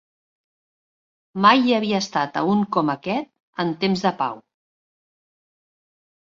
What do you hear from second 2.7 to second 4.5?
com aquest en temps de pau.